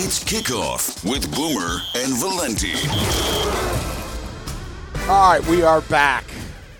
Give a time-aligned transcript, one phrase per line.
[0.00, 2.72] It's kickoff with Boomer and Valenti.
[5.10, 6.24] All right, we are back.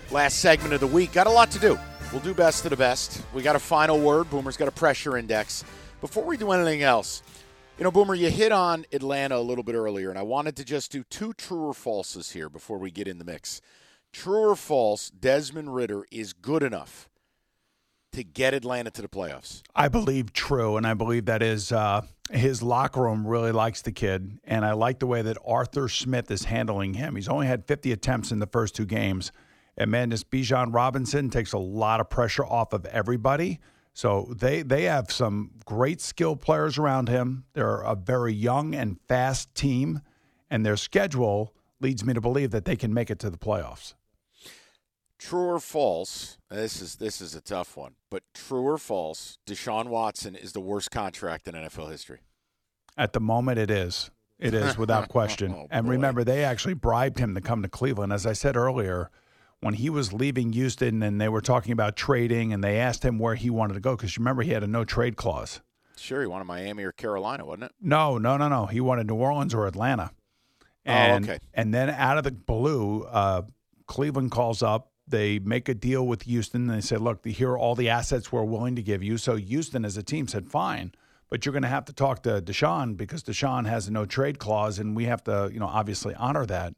[0.09, 1.11] Last segment of the week.
[1.11, 1.77] Got a lot to do.
[2.13, 3.21] We'll do best of the best.
[3.33, 4.29] We got a final word.
[4.29, 5.65] Boomer's got a pressure index.
[5.99, 7.21] Before we do anything else,
[7.77, 10.63] you know, Boomer, you hit on Atlanta a little bit earlier, and I wanted to
[10.63, 13.59] just do two true or falses here before we get in the mix.
[14.13, 17.09] True or false, Desmond Ridder is good enough
[18.19, 19.61] to get Atlanta to the playoffs?
[19.75, 22.01] I believe true, and I believe that is uh,
[22.31, 26.29] his locker room really likes the kid, and I like the way that Arthur Smith
[26.29, 27.15] is handling him.
[27.15, 29.31] He's only had 50 attempts in the first two games,
[29.77, 33.59] and man, this Bijan Robinson takes a lot of pressure off of everybody.
[33.93, 37.45] So they they have some great skill players around him.
[37.53, 40.01] They're a very young and fast team,
[40.49, 43.93] and their schedule leads me to believe that they can make it to the playoffs.
[45.19, 46.37] True or false?
[46.49, 49.37] This is this is a tough one, but true or false?
[49.45, 52.19] Deshaun Watson is the worst contract in NFL history.
[52.97, 54.09] At the moment, it is.
[54.39, 55.53] It is without question.
[55.53, 55.91] Oh, and boy.
[55.91, 58.13] remember, they actually bribed him to come to Cleveland.
[58.13, 59.11] As I said earlier,
[59.59, 63.19] when he was leaving Houston and they were talking about trading, and they asked him
[63.19, 65.59] where he wanted to go because remember he had a no trade clause.
[65.97, 67.71] Sure, he wanted Miami or Carolina, wasn't it?
[67.81, 68.67] No, no, no, no.
[68.67, 70.11] He wanted New Orleans or Atlanta.
[70.87, 71.39] Oh, And, okay.
[71.53, 73.41] And then out of the blue, uh,
[73.85, 74.88] Cleveland calls up.
[75.09, 76.69] They make a deal with Houston.
[76.69, 79.17] And they say, look, here are all the assets we're willing to give you.
[79.17, 80.93] So Houston as a team said, fine,
[81.29, 84.39] but you're going to have to talk to Deshaun because Deshaun has a no trade
[84.39, 86.73] clause, and we have to, you know, obviously honor that.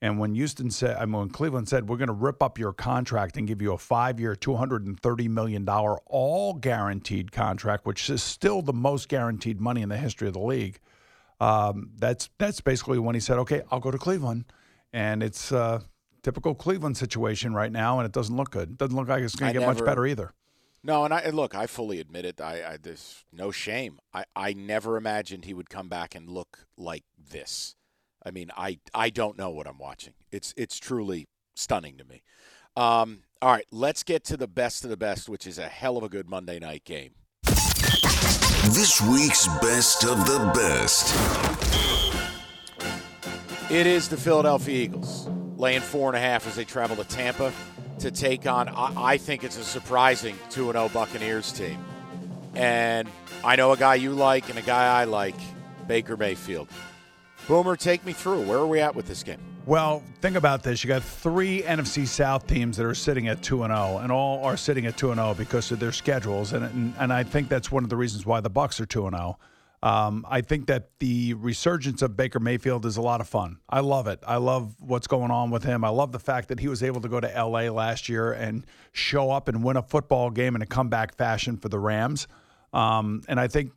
[0.00, 2.74] And when Houston said, I mean, when Cleveland said, we're going to rip up your
[2.74, 8.60] contract and give you a five year, $230 million, all guaranteed contract, which is still
[8.60, 10.78] the most guaranteed money in the history of the league.
[11.40, 14.44] Um, that's that's basically when he said, okay, I'll go to Cleveland.
[14.92, 15.82] And it's a
[16.24, 18.70] typical Cleveland situation right now, and it doesn't look good.
[18.70, 20.32] It doesn't look like it's going to get much better either.
[20.82, 22.40] No, and I and look, I fully admit it.
[22.40, 24.00] I, I there's no shame.
[24.12, 27.74] I, I never imagined he would come back and look like this.
[28.24, 30.14] I mean, I I don't know what I'm watching.
[30.30, 32.22] It's it's truly stunning to me.
[32.76, 35.96] Um, all right, let's get to the best of the best, which is a hell
[35.96, 37.12] of a good Monday night game.
[37.44, 41.14] This week's best of the best.
[43.70, 45.28] It is the Philadelphia Eagles
[45.64, 47.50] laying four and a half as they travel to Tampa
[48.00, 51.82] to take on, I, think it's a surprising 2 0 Buccaneers team.
[52.54, 53.08] And
[53.42, 55.34] I know a guy you like and a guy I like,
[55.88, 56.68] Baker Mayfield.
[57.48, 58.42] Boomer, take me through.
[58.42, 59.38] Where are we at with this game?
[59.64, 60.84] Well, think about this.
[60.84, 64.44] You got three NFC South teams that are sitting at 2 and 0 and all
[64.44, 67.48] are sitting at 2 and 0 because of their schedules and, and and I think
[67.48, 69.38] that's one of the reasons why the Bucs are 2 and 0.
[69.84, 73.58] Um, I think that the resurgence of Baker Mayfield is a lot of fun.
[73.68, 74.18] I love it.
[74.26, 75.84] I love what's going on with him.
[75.84, 78.64] I love the fact that he was able to go to LA last year and
[78.92, 82.26] show up and win a football game in a comeback fashion for the Rams.
[82.72, 83.72] Um, and I think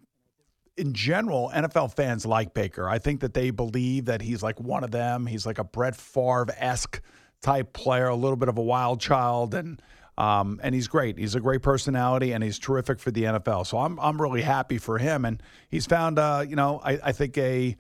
[0.78, 2.88] in general, NFL fans like Baker.
[2.88, 5.25] I think that they believe that he's like one of them.
[5.25, 7.01] He's like a Brett Favre esque
[7.41, 9.81] type player, a little bit of a wild child, and
[10.18, 11.18] um, and he's great.
[11.18, 13.68] He's a great personality, and he's terrific for the NFL.
[13.68, 17.12] So I'm I'm really happy for him, and he's found uh, you know I, I
[17.12, 17.78] think a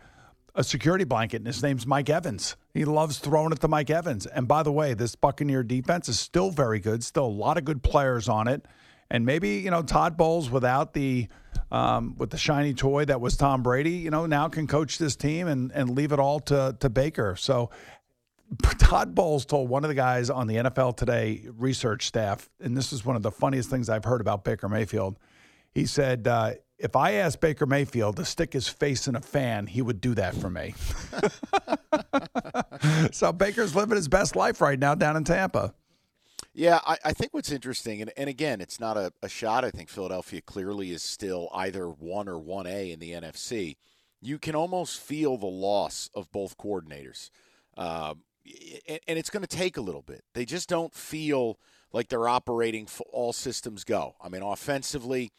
[0.57, 2.55] a security blanket, and his name's Mike Evans.
[2.73, 4.25] He loves throwing it to Mike Evans.
[4.25, 7.03] And by the way, this Buccaneer defense is still very good.
[7.03, 8.65] Still a lot of good players on it.
[9.09, 11.27] And maybe you know Todd Bowles without the
[11.71, 15.15] um, with the shiny toy that was Tom Brady, you know now can coach this
[15.15, 17.35] team and and leave it all to to Baker.
[17.35, 17.69] So
[18.77, 22.93] Todd Bowles told one of the guys on the NFL Today research staff, and this
[22.93, 25.19] is one of the funniest things I've heard about Baker Mayfield.
[25.73, 29.67] He said, uh, "If I asked Baker Mayfield to stick his face in a fan,
[29.67, 30.73] he would do that for me."
[33.11, 35.73] so Baker's living his best life right now down in Tampa.
[36.53, 39.63] Yeah, I, I think what's interesting, and, and again, it's not a, a shot.
[39.63, 43.77] I think Philadelphia clearly is still either 1 or 1A in the NFC.
[44.21, 47.29] You can almost feel the loss of both coordinators.
[47.77, 48.23] Um,
[48.87, 50.23] and, it's going to take a little bit.
[50.33, 51.59] They just don't feel
[51.91, 54.15] like they're operating f all systems go.
[54.21, 55.31] I mean, offensively,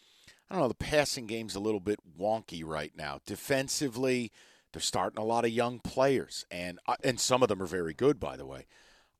[0.49, 3.21] I don't know, the passing game's a little bit wonky right now.
[3.27, 4.33] Defensively,
[4.73, 7.95] they're starting a lot of young players, and uh, and some of them are very
[7.95, 8.67] good, by the way.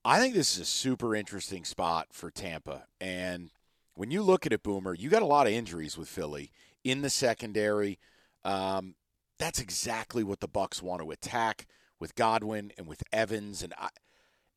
[0.05, 2.85] I think this is a super interesting spot for Tampa.
[3.01, 3.49] And
[3.95, 6.51] when you look at it, Boomer, you got a lot of injuries with Philly
[6.83, 7.99] in the secondary.
[8.45, 8.95] Um,
[9.37, 11.67] that's exactly what the Bucs want to attack
[11.99, 13.61] with Godwin and with Evans.
[13.63, 13.89] And I,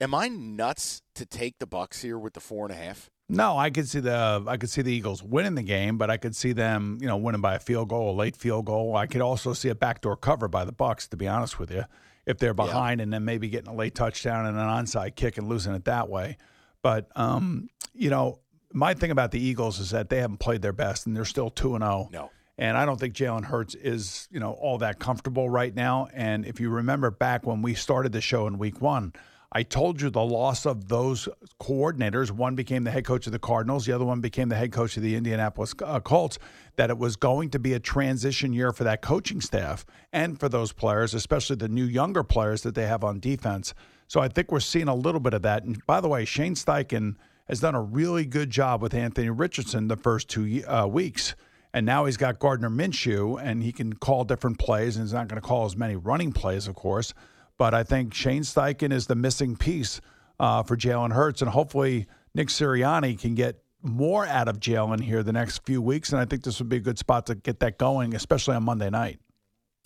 [0.00, 3.10] am I nuts to take the Bucs here with the four and a half?
[3.28, 6.18] No, I could see the I could see the Eagles winning the game, but I
[6.18, 8.94] could see them, you know, winning by a field goal, a late field goal.
[8.94, 11.84] I could also see a backdoor cover by the Bucs, to be honest with you,
[12.26, 15.48] if they're behind and then maybe getting a late touchdown and an onside kick and
[15.48, 16.36] losing it that way.
[16.82, 18.40] But um, you know,
[18.74, 21.48] my thing about the Eagles is that they haven't played their best and they're still
[21.48, 22.08] two and zero.
[22.12, 22.30] No.
[22.62, 26.06] And I don't think Jalen Hurts is, you know, all that comfortable right now.
[26.14, 29.14] And if you remember back when we started the show in week one,
[29.50, 31.28] I told you the loss of those
[31.60, 34.70] coordinators, one became the head coach of the Cardinals, the other one became the head
[34.70, 36.38] coach of the Indianapolis uh, Colts,
[36.76, 40.48] that it was going to be a transition year for that coaching staff and for
[40.48, 43.74] those players, especially the new younger players that they have on defense.
[44.06, 45.64] So I think we're seeing a little bit of that.
[45.64, 47.16] And by the way, Shane Steichen
[47.48, 51.34] has done a really good job with Anthony Richardson the first two uh, weeks.
[51.74, 55.28] And now he's got Gardner Minshew, and he can call different plays, and he's not
[55.28, 57.14] going to call as many running plays, of course.
[57.56, 60.00] But I think Shane Steichen is the missing piece
[60.38, 65.22] uh, for Jalen Hurts, and hopefully Nick Sirianni can get more out of Jalen here
[65.22, 66.12] the next few weeks.
[66.12, 68.64] And I think this would be a good spot to get that going, especially on
[68.64, 69.18] Monday night.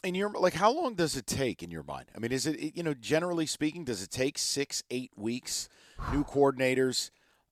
[0.05, 2.06] In your like, how long does it take in your mind?
[2.15, 5.69] I mean, is it you know generally speaking, does it take six, eight weeks?
[6.12, 7.11] New coordinators,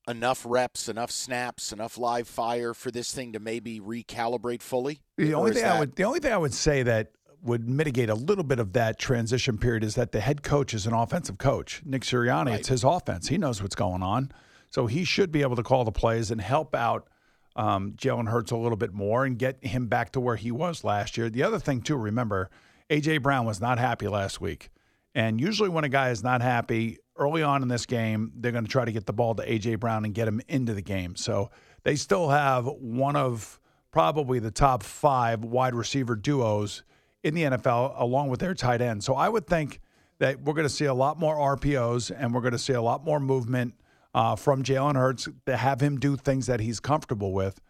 [0.09, 5.01] enough reps, enough snaps, enough live fire for this thing to maybe recalibrate fully?
[5.17, 5.77] The only thing that...
[5.77, 7.13] I would the only thing I would say that
[7.43, 10.87] would mitigate a little bit of that transition period is that the head coach is
[10.87, 11.83] an offensive coach.
[11.85, 12.61] Nick Sirianni, right.
[12.61, 13.29] it's his offense.
[13.29, 14.33] He knows what's going on.
[14.71, 17.09] So he should be able to call the plays and help out
[17.55, 20.85] um, Jalen Hurts a little bit more and get him back to where he was
[20.85, 21.31] last year.
[21.31, 22.51] The other thing, too, remember,
[22.91, 23.19] A.J.
[23.19, 24.71] Brown was not happy last week.
[25.15, 28.65] And usually, when a guy is not happy early on in this game, they're going
[28.65, 29.77] to try to get the ball to A.J.
[29.77, 31.17] Brown and get him into the game.
[31.17, 31.51] So
[31.83, 36.83] they still have one of probably the top five wide receiver duos
[37.23, 39.05] in the NFL along with their tight end.
[39.05, 39.81] So I would think
[40.19, 42.83] that we're going to see a lot more RPOs and we're going to see a
[42.83, 43.75] lot more movement
[44.15, 47.61] uh, from Jalen Hurts to have him do things that he's comfortable with.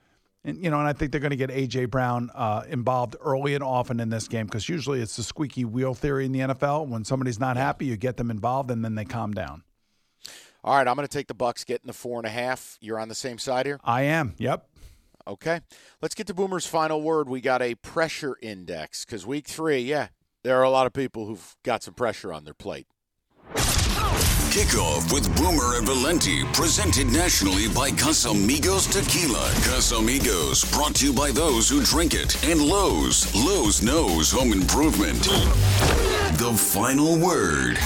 [0.45, 3.55] And you know, and I think they're going to get AJ Brown uh, involved early
[3.55, 6.87] and often in this game because usually it's the squeaky wheel theory in the NFL.
[6.87, 9.63] When somebody's not happy, you get them involved and then they calm down.
[10.63, 12.79] All right, I'm going to take the Bucs getting the four and a half.
[12.81, 13.79] You're on the same side here.
[13.85, 14.35] I am.
[14.39, 14.67] Yep.
[15.27, 15.61] Okay.
[16.03, 17.29] Let's get to Boomer's final word.
[17.29, 20.09] We got a pressure index because week three, yeah,
[20.43, 22.87] there are a lot of people who've got some pressure on their plate.
[24.55, 29.51] Kickoff with Boomer and Valenti, presented nationally by Casamigos Tequila.
[29.67, 32.41] Casamigos, brought to you by those who drink it.
[32.45, 33.35] And Lowe's.
[33.35, 35.25] Lowe's knows home improvement.
[36.39, 37.79] The final word.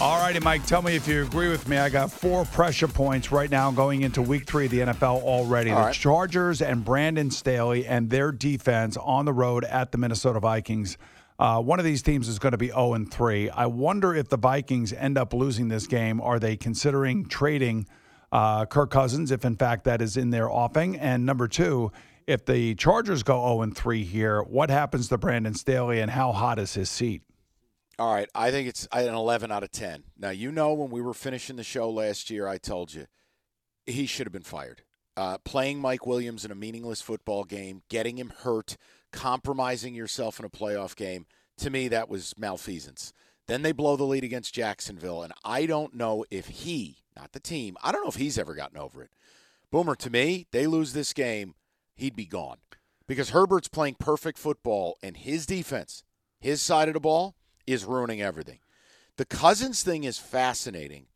[0.00, 1.76] All righty, Mike, tell me if you agree with me.
[1.76, 5.70] I got four pressure points right now going into week three of the NFL already.
[5.70, 5.94] All the right.
[5.94, 10.96] Chargers and Brandon Staley and their defense on the road at the Minnesota Vikings.
[11.38, 13.50] Uh, one of these teams is going to be 0 and 3.
[13.50, 16.20] I wonder if the Vikings end up losing this game.
[16.20, 17.86] Are they considering trading
[18.30, 20.96] uh, Kirk Cousins, if in fact that is in their offing?
[20.96, 21.90] And number two,
[22.26, 26.32] if the Chargers go 0 and 3 here, what happens to Brandon Staley and how
[26.32, 27.22] hot is his seat?
[27.98, 30.04] All right, I think it's an 11 out of 10.
[30.18, 33.06] Now, you know, when we were finishing the show last year, I told you
[33.86, 34.82] he should have been fired.
[35.16, 38.76] Uh, playing Mike Williams in a meaningless football game, getting him hurt,
[39.14, 41.24] compromising yourself in a playoff game,
[41.58, 43.12] to me, that was malfeasance.
[43.46, 47.40] Then they blow the lead against Jacksonville, and I don't know if he, not the
[47.40, 49.10] team, I don't know if he's ever gotten over it.
[49.70, 51.54] Boomer, to me, they lose this game,
[51.94, 52.58] he'd be gone.
[53.06, 56.02] Because Herbert's playing perfect football, and his defense,
[56.40, 58.58] his side of the ball, is ruining everything.
[59.16, 61.06] The Cousins thing is fascinating.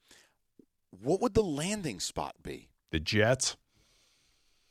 [0.91, 2.69] What would the landing spot be?
[2.93, 3.57] The Jets.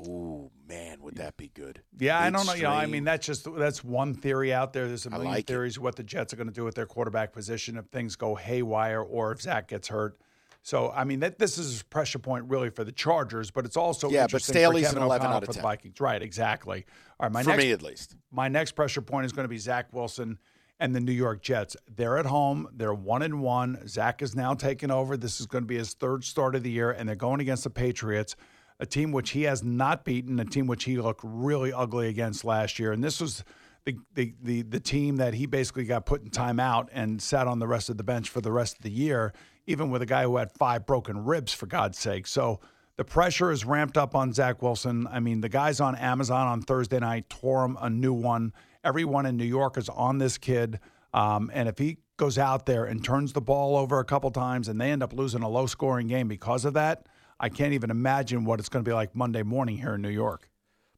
[0.05, 1.81] Ooh, man, would that be good?
[1.97, 2.53] Yeah, I don't know.
[2.53, 4.87] You know, I mean, that's just that's one theory out there.
[4.87, 5.79] There's a million like theories it.
[5.81, 9.01] what the Jets are going to do with their quarterback position if things go haywire
[9.01, 10.19] or if Zach gets hurt.
[10.61, 13.77] So, I mean, that this is a pressure point really for the Chargers, but it's
[13.77, 14.27] also yeah.
[14.31, 16.21] But Staley's an eleven out of ten for the Vikings, right?
[16.21, 16.85] Exactly.
[17.19, 18.15] All right, my for next, me at least.
[18.31, 20.37] My next pressure point is going to be Zach Wilson
[20.79, 21.75] and the New York Jets.
[21.95, 22.67] They're at home.
[22.73, 23.87] They're one and one.
[23.87, 25.17] Zach is now taking over.
[25.17, 27.63] This is going to be his third start of the year, and they're going against
[27.63, 28.35] the Patriots,
[28.79, 32.45] a team which he has not beaten, a team which he looked really ugly against
[32.45, 32.91] last year.
[32.91, 33.43] And this was
[33.85, 37.59] the the the, the team that he basically got put in timeout and sat on
[37.59, 39.33] the rest of the bench for the rest of the year,
[39.65, 42.27] even with a guy who had five broken ribs, for God's sake.
[42.27, 42.59] So.
[42.95, 45.05] The pressure is ramped up on Zach Wilson.
[45.11, 48.53] I mean, the guys on Amazon on Thursday night tore him a new one
[48.87, 50.79] everyone in New York is on this kid.
[51.13, 54.69] Um, and if he goes out there and turns the ball over a couple times
[54.69, 57.05] and they end up losing a low scoring game because of that,
[57.39, 60.09] I can't even imagine what it's going to be like Monday morning here in New
[60.09, 60.49] York.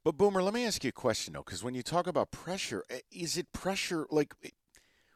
[0.03, 2.83] But, Boomer, let me ask you a question, though, because when you talk about pressure,
[2.89, 4.33] eh, is it pressure like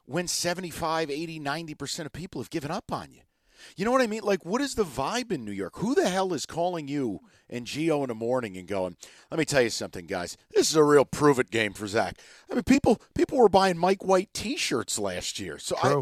[0.05, 3.21] when 75, 80, 90% of people have given up on you?
[3.77, 4.23] You know what I mean?
[4.23, 5.77] Like, what is the vibe in New York?
[5.77, 8.97] Who the hell is calling you and Gio in the morning and going,
[9.31, 10.35] "Let me tell you something, guys.
[10.51, 12.19] This is a real prove it game for Zach."
[12.51, 15.57] I mean, people people were buying Mike White T-shirts last year.
[15.59, 16.01] So, I,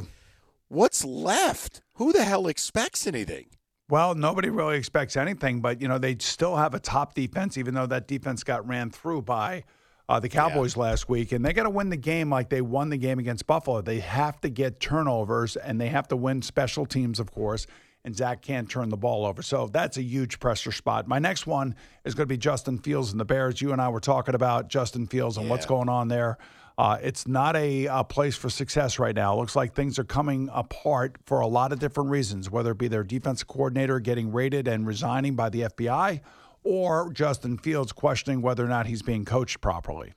[0.70, 1.82] what's left?
[1.96, 3.52] Who the hell expects anything?
[3.92, 7.74] Well, nobody really expects anything, but you know they still have a top defense, even
[7.74, 9.66] though that defense got ran through by
[10.08, 10.84] uh, the Cowboys yeah.
[10.84, 13.46] last week, and they got to win the game like they won the game against
[13.48, 13.82] Buffalo.
[13.82, 17.68] They have to get turnovers, and they have to win special teams, of course.
[18.06, 21.06] And Zach can't turn the ball over, so that's a huge pressure spot.
[21.06, 23.62] My next one is going to be Justin Fields and the Bears.
[23.62, 25.52] You and I were talking about Justin Fields and yeah.
[25.52, 26.38] what's going on there.
[26.78, 29.34] Uh, it's not a, a, place for success right now.
[29.34, 32.78] It looks like things are coming apart for a lot of different reasons, whether it
[32.78, 36.22] be their defensive coordinator getting raided and resigning by the FBI,
[36.64, 40.14] or Justin Fields questioning whether or not he's being coached properly.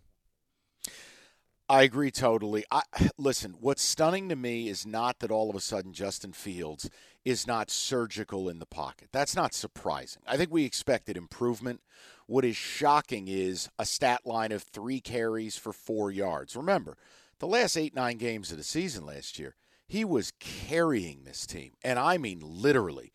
[1.69, 2.65] I agree totally.
[2.71, 2.83] I,
[3.17, 6.91] listen, what's stunning to me is not that all of a sudden Justin Fields
[7.25, 9.09] is not surgical in the pocket.
[9.13, 10.23] That's not surprising.
[10.27, 11.81] I think we expected improvement.
[12.27, 16.57] What is shocking is a stat line of three carries for four yards.
[16.57, 16.97] Remember,
[17.39, 21.73] the last eight, nine games of the season last year, he was carrying this team.
[21.83, 23.13] And I mean literally.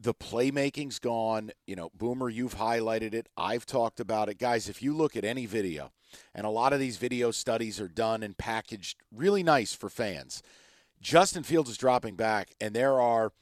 [0.00, 1.50] The playmaking's gone.
[1.66, 3.28] You know, Boomer, you've highlighted it.
[3.36, 4.38] I've talked about it.
[4.38, 5.92] Guys, if you look at any video,
[6.34, 10.42] and a lot of these video studies are done and packaged really nice for fans.
[11.00, 13.32] Justin Fields is dropping back, and there are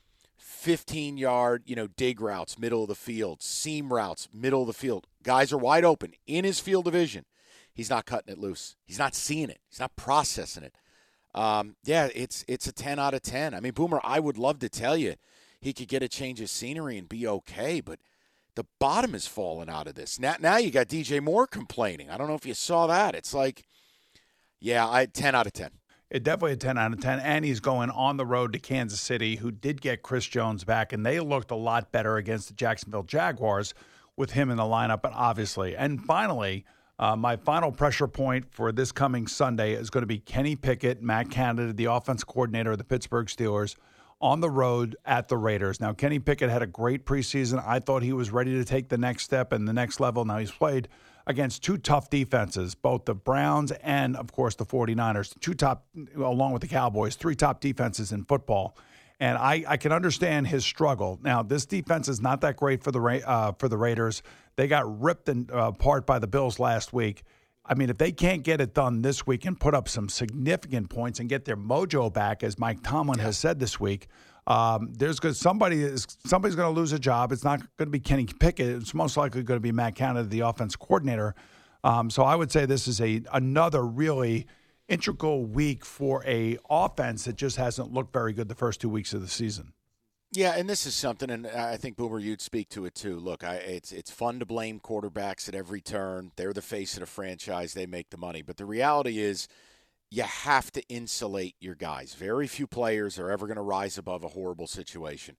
[0.46, 4.72] 15 yard, you know, dig routes, middle of the field, seam routes, middle of the
[4.72, 5.08] field.
[5.24, 7.24] Guys are wide open in his field of vision.
[7.74, 8.76] He's not cutting it loose.
[8.84, 9.58] He's not seeing it.
[9.68, 10.74] He's not processing it.
[11.34, 13.54] Um, yeah, it's it's a 10 out of 10.
[13.54, 15.16] I mean, Boomer, I would love to tell you
[15.60, 17.98] he could get a change of scenery and be okay, but
[18.54, 20.20] the bottom is falling out of this.
[20.20, 22.08] Now, now you got DJ Moore complaining.
[22.08, 23.16] I don't know if you saw that.
[23.16, 23.64] It's like,
[24.60, 25.70] yeah, I 10 out of 10.
[26.10, 27.18] It definitely a 10 out of 10.
[27.20, 30.92] And he's going on the road to Kansas City, who did get Chris Jones back,
[30.92, 33.74] and they looked a lot better against the Jacksonville Jaguars
[34.16, 35.76] with him in the lineup, but obviously.
[35.76, 36.64] And finally,
[36.98, 41.02] uh, my final pressure point for this coming Sunday is going to be Kenny Pickett,
[41.02, 43.74] Matt Canada, the offense coordinator of the Pittsburgh Steelers,
[44.20, 45.80] on the road at the Raiders.
[45.80, 47.62] Now, Kenny Pickett had a great preseason.
[47.66, 50.24] I thought he was ready to take the next step and the next level.
[50.24, 50.88] Now, he's played
[51.26, 56.52] against two tough defenses, both the Browns and, of course, the 49ers, two top, along
[56.52, 58.76] with the Cowboys, three top defenses in football.
[59.18, 61.18] And I, I can understand his struggle.
[61.22, 64.22] Now, this defense is not that great for the uh, for the Raiders.
[64.56, 67.22] They got ripped in, uh, apart by the Bills last week.
[67.64, 70.90] I mean, if they can't get it done this week and put up some significant
[70.90, 73.24] points and get their mojo back, as Mike Tomlin yeah.
[73.24, 74.06] has said this week,
[74.46, 77.32] um, there's good somebody is somebody's going to lose a job.
[77.32, 78.68] It's not going to be Kenny Pickett.
[78.68, 81.34] It's most likely going to be Matt Canada, the offense coordinator.
[81.82, 84.46] Um, so I would say this is a another really
[84.88, 89.12] integral week for a offense that just hasn't looked very good the first two weeks
[89.12, 89.72] of the season.
[90.32, 93.18] Yeah, and this is something, and I think Boomer, you'd speak to it too.
[93.18, 96.32] Look, I, it's it's fun to blame quarterbacks at every turn.
[96.36, 97.74] They're the face of the franchise.
[97.74, 99.48] They make the money, but the reality is
[100.10, 102.14] you have to insulate your guys.
[102.14, 105.36] Very few players are ever going to rise above a horrible situation.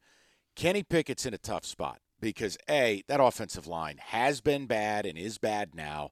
[0.56, 5.18] Kenny Pickett's in a tough spot because A, that offensive line has been bad and
[5.18, 6.12] is bad now.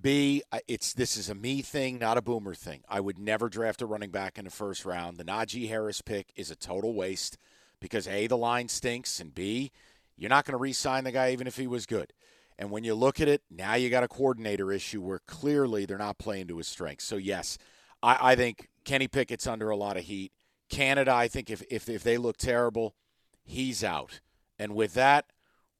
[0.00, 2.82] B, it's this is a me thing, not a boomer thing.
[2.88, 5.18] I would never draft a running back in the first round.
[5.18, 7.38] The Najee Harris pick is a total waste
[7.80, 9.70] because A, the line stinks, and B,
[10.16, 12.12] you're not going to re sign the guy even if he was good.
[12.58, 15.98] And when you look at it, now you got a coordinator issue where clearly they're
[15.98, 17.04] not playing to his strengths.
[17.04, 17.58] So, yes,
[18.04, 20.32] I, I think Kenny Pickett's under a lot of heat.
[20.68, 22.94] Canada, I think if, if, if they look terrible,
[23.42, 24.20] he's out.
[24.58, 25.26] And with that,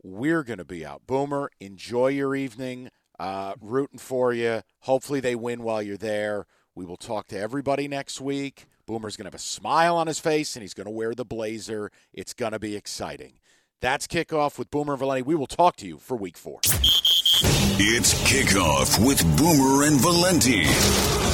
[0.03, 1.07] we're going to be out.
[1.07, 2.91] Boomer, enjoy your evening.
[3.19, 4.63] Uh, rooting for you.
[4.81, 6.47] Hopefully they win while you're there.
[6.75, 8.67] We will talk to everybody next week.
[8.87, 11.25] Boomer's going to have a smile on his face and he's going to wear the
[11.25, 11.91] blazer.
[12.13, 13.35] It's going to be exciting.
[13.81, 15.23] That's kickoff with Boomer and Valenti.
[15.23, 16.61] We will talk to you for week four.
[16.65, 21.34] It's kickoff with Boomer and Valenti